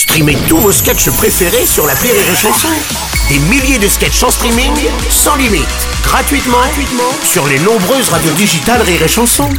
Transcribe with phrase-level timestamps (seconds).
[0.00, 2.68] Streamez tous vos sketchs préférés sur la Rire et Chanson.
[3.28, 4.72] Des milliers de sketchs en streaming,
[5.10, 5.66] sans limite,
[6.02, 9.50] gratuitement, gratuitement sur les nombreuses radios digitales Rire et Chanson.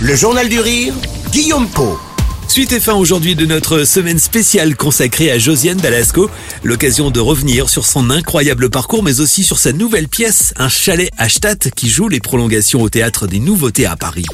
[0.00, 0.94] Le Journal du Rire,
[1.32, 1.98] Guillaume Po.
[2.46, 6.30] Suite et fin aujourd'hui de notre semaine spéciale consacrée à Josiane Balasco.
[6.62, 11.10] L'occasion de revenir sur son incroyable parcours, mais aussi sur sa nouvelle pièce, un chalet
[11.18, 14.26] à Stadt qui joue les prolongations au théâtre des Nouveautés à Paris.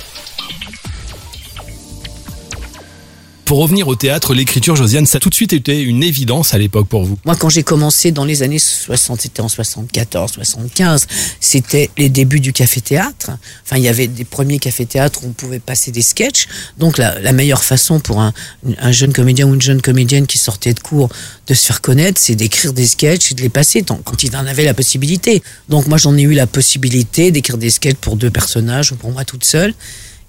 [3.50, 6.58] Pour revenir au théâtre, l'écriture, Josiane, ça a tout de suite été une évidence à
[6.58, 7.18] l'époque pour vous.
[7.24, 11.08] Moi, quand j'ai commencé dans les années 60, c'était en 74, 75,
[11.40, 13.32] c'était les débuts du café-théâtre.
[13.64, 16.46] Enfin, il y avait des premiers cafés-théâtres où on pouvait passer des sketchs.
[16.78, 18.32] Donc, la, meilleure façon pour un,
[18.78, 21.08] un, jeune comédien ou une jeune comédienne qui sortait de cours
[21.48, 24.46] de se faire connaître, c'est d'écrire des sketchs et de les passer quand il en
[24.46, 25.42] avait la possibilité.
[25.68, 29.10] Donc, moi, j'en ai eu la possibilité d'écrire des sketchs pour deux personnages ou pour
[29.10, 29.74] moi toute seule.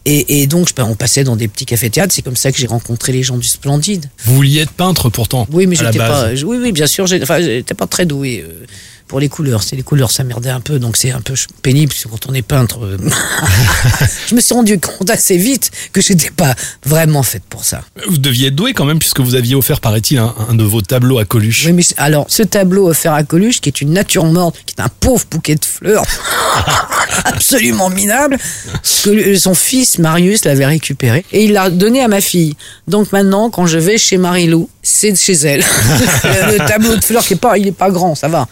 [0.05, 2.13] Et, et, donc, on passait dans des petits cafés-théâtres.
[2.13, 4.07] C'est comme ça que j'ai rencontré les gens du Splendide.
[4.25, 6.29] Vous vouliez être peintre pourtant Oui, mais j'étais pas.
[6.31, 7.05] Oui, oui, bien sûr.
[7.21, 8.43] Enfin, j'étais pas très doué.
[9.11, 9.61] Pour les couleurs.
[9.61, 12.41] C'est les couleurs, ça merdait un peu, donc c'est un peu pénible quand on est
[12.41, 12.85] peintre.
[12.85, 12.97] Euh.
[14.29, 17.81] je me suis rendu compte assez vite que j'étais pas vraiment faite pour ça.
[18.07, 21.17] Vous deviez être doué quand même, puisque vous aviez offert, paraît-il, un, de vos tableaux
[21.17, 21.65] à Coluche.
[21.65, 24.81] Oui, mais alors, ce tableau offert à Coluche, qui est une nature morte, qui est
[24.81, 26.05] un pauvre bouquet de fleurs,
[27.25, 28.37] absolument minable,
[29.03, 32.55] que son fils Marius l'avait récupéré et il l'a donné à ma fille.
[32.87, 35.61] Donc maintenant, quand je vais chez Marilou, c'est chez elle.
[36.23, 38.47] le tableau de fleurs qui est pas, il est pas grand, ça va.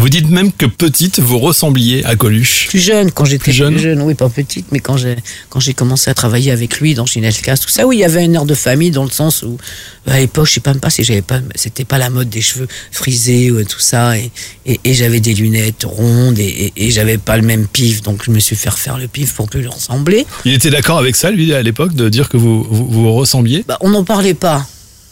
[0.00, 2.68] Vous dites même que petite, vous ressembliez à Coluche.
[2.68, 4.00] Plus jeune, quand j'étais plus jeune.
[4.00, 5.16] oui, pas petite, mais quand j'ai
[5.50, 8.24] quand j'ai commencé à travailler avec lui dans Ginelka, tout ça, oui, il y avait
[8.24, 9.58] un air de famille dans le sens où
[10.06, 12.40] à l'époque, je sais pas même pas si j'avais pas, c'était pas la mode des
[12.40, 14.30] cheveux frisés ou tout ça, et,
[14.64, 18.38] et, j'avais des lunettes rondes et, et, j'avais pas le même pif, donc je me
[18.38, 20.24] suis fait refaire le pif pour plus lui ressembler.
[20.46, 23.66] Il était d'accord avec ça, lui, à l'époque, de dire que vous vous, vous ressembliez?
[23.68, 24.66] Bah, on n'en parlait pas.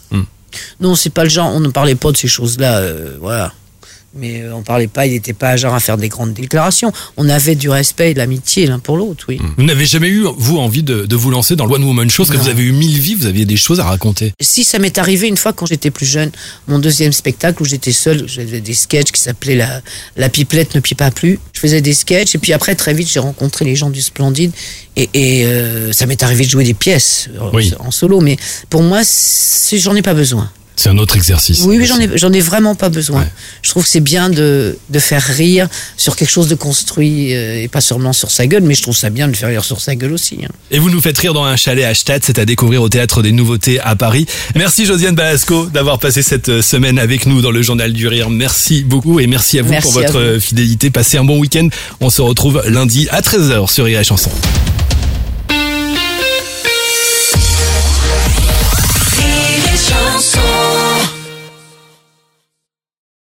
[0.09, 0.23] Hmm.
[0.81, 3.53] Non, c'est pas le genre, on ne parlait pas de ces choses-là, euh, voilà
[4.15, 6.91] mais euh, on parlait pas, il n'était pas genre à faire des grandes déclarations.
[7.17, 9.39] On avait du respect et de l'amitié l'un pour l'autre, oui.
[9.57, 12.37] Vous n'avez jamais eu, vous, envie de, vous lancer dans le One Woman Show, parce
[12.37, 14.33] que vous avez eu mille vies, vous aviez des choses à raconter?
[14.41, 16.31] Si, ça m'est arrivé une fois quand j'étais plus jeune,
[16.67, 19.81] mon deuxième spectacle où j'étais seule, j'avais des sketchs qui s'appelaient la,
[20.17, 21.39] la pipelette ne pas plus.
[21.53, 24.51] Je faisais des sketchs, et puis après, très vite, j'ai rencontré les gens du Splendide,
[24.95, 28.37] et, et euh, ça m'est arrivé de jouer des pièces euh, en solo, mais
[28.69, 29.01] pour moi,
[29.73, 30.49] j'en ai pas besoin.
[30.79, 31.63] C'est un autre exercice.
[31.65, 33.27] Oui, oui j'en ai, j'en ai vraiment pas besoin.
[33.63, 35.67] Je trouve que c'est bien de, de faire rire
[35.97, 38.95] sur quelque chose de construit euh, et pas seulement sur sa gueule, mais je trouve
[38.95, 40.37] ça bien de faire rire sur sa gueule aussi.
[40.41, 40.47] Hein.
[40.71, 43.21] Et vous nous faites rire dans un chalet à Stade, c'est à découvrir au Théâtre
[43.21, 44.25] des Nouveautés à Paris.
[44.55, 48.29] Merci Josiane Balasco d'avoir passé cette euh, semaine avec nous dans le Journal du Rire.
[48.29, 50.91] Merci beaucoup et merci à vous pour votre fidélité.
[50.91, 51.67] Passez un bon week-end.
[51.99, 54.31] On se retrouve lundi à 13h sur Rire et Chanson.